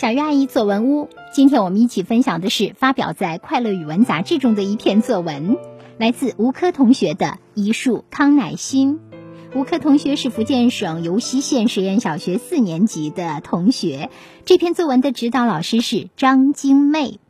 [0.00, 5.58] 小鱼阿姨作文屋，今天我们一起分享的是发表在《快乐语文》杂志中的一篇作文，
[5.98, 8.94] 来自吴科同学的《一束康乃馨》。
[9.54, 14.08] 吴科同学是福建省尤溪县实验小学四年级的同学，
[14.46, 17.20] 这篇作文的指导老师是张晶妹。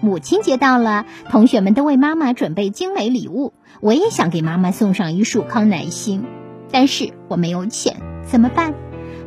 [0.00, 3.52] 母亲节到了，同学们都为妈妈准备精美礼物，
[3.82, 6.24] 我也想给妈妈送上一束康乃馨，
[6.70, 7.96] 但是我没有钱，
[8.26, 8.72] 怎么办？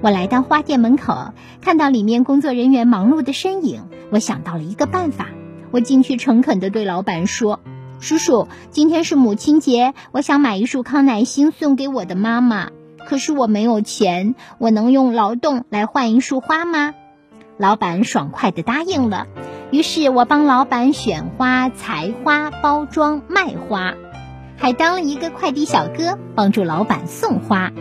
[0.02, 5.28] 我来到花店门口，看到里面工作人员忙碌的身影，我想到了一个办法。
[5.72, 7.60] 我进去诚恳地对老板说
[8.00, 12.70] ：“叔叔，今天是母亲节，我想买一束康乃馨送给我的妈妈，
[13.08, 16.94] 可是我没有钱，我能用劳动来换一束花吗？”
[17.58, 19.28] 老板爽快地答应了。
[19.72, 23.96] 于是我帮老板选花、裁花、包装、卖花，
[24.58, 27.72] 还当了一个快递小哥，帮助老板送花。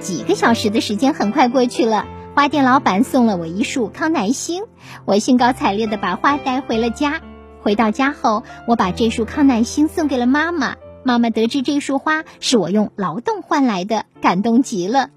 [0.00, 4.64] 几个小时的时间很快过去了，花店老板送了我一束康乃馨，
[5.04, 7.20] 我兴高采烈地把花带回了家。
[7.60, 10.76] 回到家后，我把这束康乃馨送给了妈妈。
[11.02, 15.10] 妈妈得知这束花是我用劳动换来的，感动极了。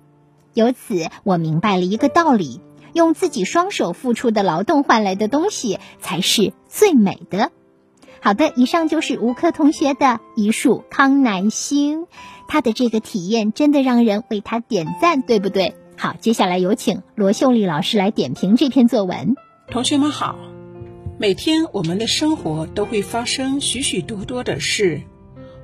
[0.53, 2.59] 由此，我明白了一个道理：
[2.91, 7.51] 用自己双手付出的劳动换来的东西才是最美的。
[8.23, 12.07] 好的，以上就是吴克同学的一束康乃馨。
[12.47, 15.75] 他的这个体验真的让人为他点赞，对不对？
[15.97, 19.35] 好，接下来有请罗秀丽老师来点评这篇作文。
[19.67, 20.37] 同学们好，
[21.19, 25.01] 每天我们的生活都会发生许许多多的事，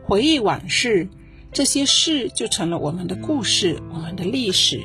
[0.03, 1.07] 回忆往事，
[1.53, 4.81] 这些事就成了我们的故事，我们的历史。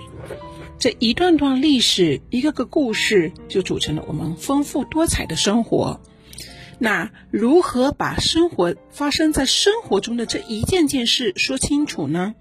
[0.78, 6.00] 这一段段历史，一个个故事，就组成了我们丰富多彩的生活。
[6.78, 12.34] 那如何把生活发生在生活中的这一件件事说清楚呢？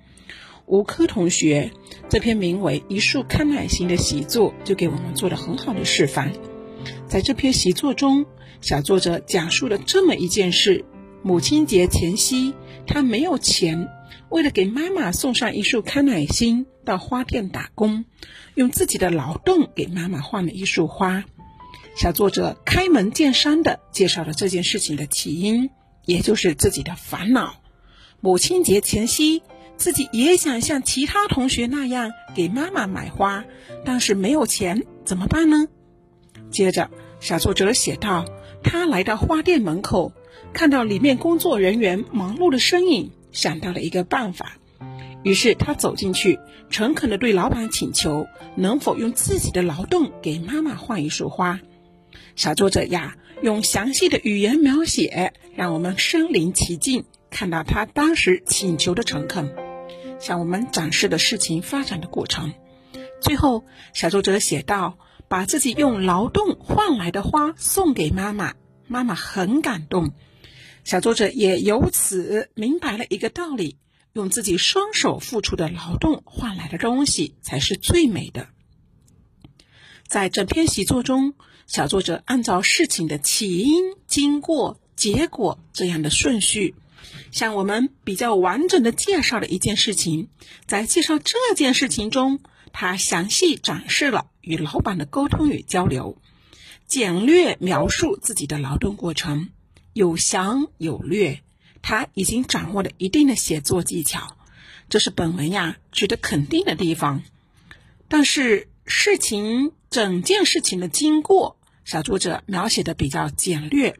[0.65, 1.71] 吴科同学
[2.09, 6.31] 这篇名为《一束康乃馨》的习作就给我们做了很好的示范。
[7.07, 8.25] 在这篇习作中，
[8.61, 10.85] 小作者讲述了这么一件事：
[11.21, 12.53] 母亲节前夕，
[12.87, 13.89] 他没有钱，
[14.29, 18.05] 为了给妈妈送上一束康乃馨，到花店打工，
[18.55, 21.25] 用自己的劳动给妈妈换了一束花。
[21.95, 25.69] 小作者开门见山地介绍了这件事情的起因，
[26.05, 27.61] 也就是自己的烦恼。
[28.19, 29.43] 母亲节前夕，
[29.77, 33.45] 自己也想像其他同学那样给妈妈买花，
[33.85, 35.67] 但是没有钱，怎么办呢？
[36.49, 36.89] 接着，
[37.19, 38.25] 小作者写道：
[38.63, 40.13] 他来到花店门口，
[40.51, 44.57] 看到里面工作人员忙碌的身影，想到了一个办法。
[45.23, 46.39] 于是他走进去，
[46.69, 51.59] 诚恳地对老板请求，能否用自己的劳动给妈妈换一束花。
[52.35, 59.53] 小作者呀，用详细的语言描写，让我们身临其境，看到他当时请求的诚恳，
[60.19, 62.53] 向我们展示的事情发展的过程。
[63.21, 63.63] 最后，
[63.93, 64.97] 小作者写道
[65.29, 68.55] ：“把自己用劳动换来的花送给妈妈，
[68.87, 70.13] 妈妈很感动。”
[70.83, 73.77] 小作者也由此明白了一个道理：
[74.13, 78.47] 用自己双手付出的劳动换来的东西才是最美的。
[80.07, 81.35] 在整篇习作中。
[81.67, 86.75] 小作者按照事情的起因、经过、结果这样的顺序，
[87.31, 90.29] 向我们比较完整的介绍了一件事情。
[90.67, 92.39] 在介绍这件事情中，
[92.71, 96.17] 他详细展示了与老板的沟通与交流，
[96.85, 99.49] 简略描述自己的劳动过程，
[99.93, 101.41] 有详有略。
[101.81, 104.37] 他已经掌握了一定的写作技巧，
[104.89, 107.23] 这是本文呀值得肯定的地方。
[108.07, 109.71] 但是事情。
[109.89, 111.55] 整件事情的经过，
[111.85, 113.95] 小作者描写的比较简略，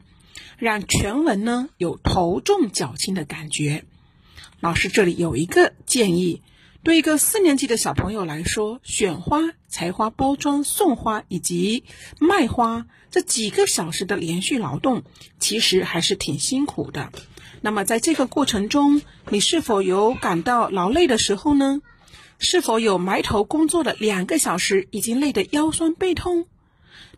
[0.58, 3.84] 让全文呢有头重脚轻的感觉。
[4.58, 6.42] 老师这里有一个建议，
[6.82, 11.84] 对一个四年级的小朋友来说，选花、裁花、包装、送花以及
[12.18, 15.04] 卖花这几个小时的连续劳动，
[15.38, 17.12] 其实还是挺辛苦的。
[17.60, 19.00] 那么在这个过程中，
[19.30, 21.82] 你是否有感到劳累的时候呢？
[22.44, 26.46] 是否有埋头工作的两个小时已经累得腰酸背痛？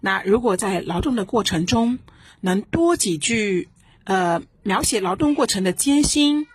[0.01, 1.99] 那如果在劳动的过程中
[2.41, 3.69] 能多几句，
[4.05, 6.47] 呃，描写劳动过程的艰辛，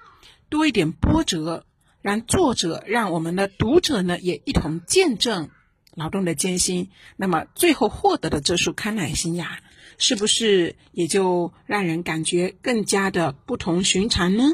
[0.49, 1.65] 多一点波折，
[2.01, 5.49] 让作者让我们的读者呢也一同见证
[5.93, 9.59] 劳动的艰辛，那么最后获得的这束康乃馨呀，
[9.97, 14.53] 是不是也就让人感觉更加的不同寻常呢？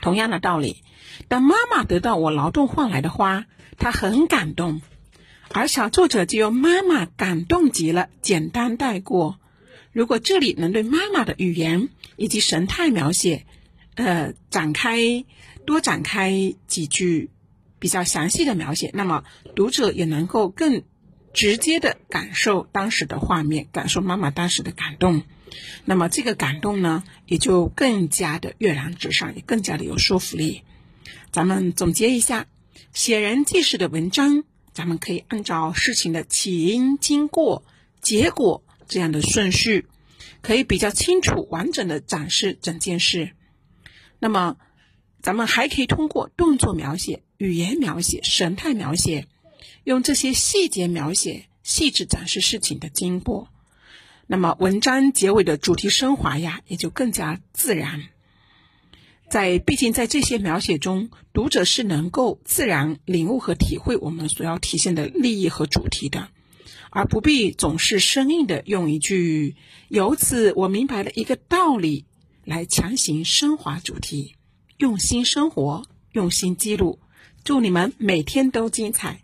[0.00, 0.82] 同样的道理。
[1.28, 3.46] 当妈妈得到我劳动换来的花，
[3.78, 4.80] 她很感动，
[5.52, 9.38] 而小作者就用妈妈感动极了，简单带过。
[9.92, 13.44] 如果这里能对妈妈的语言以及神态描写，
[13.96, 15.24] 呃，展开
[15.66, 17.30] 多展开几句
[17.78, 19.24] 比较详细的描写，那么
[19.54, 20.82] 读者也能够更
[21.32, 25.22] 直接的感受当时的画面，感受妈妈当时的感动。
[25.84, 30.62] 那么这个感动呢，也就更加的跃然纸上，也更加的有说服力。
[31.32, 32.46] 咱们总结一下，
[32.92, 37.64] 写人记事的文章，咱们可以按照事情的起因、经过、
[38.00, 39.86] 结果这样的顺序，
[40.42, 43.32] 可以比较清楚、完整的展示整件事。
[44.18, 44.56] 那么，
[45.22, 49.26] 咱们还可以通过动作描写、语言描写、神态描写，
[49.84, 53.48] 用这些细节描写，细致展示事情的经过。
[54.26, 58.04] 那么文章结尾的主题升华呀，也就更加自然。
[59.28, 66.30] 在毕竟在这些描写中，读者是能够自然领悟和体会我们所要体现的利益和主题的，
[66.90, 69.54] 而不必总是生硬的用一句
[69.88, 72.06] “由此我明白了一个道理”
[72.44, 74.34] 来强行升华主题。
[74.78, 76.98] 用心生活，用心记录，
[77.44, 79.22] 祝你们每天都精彩。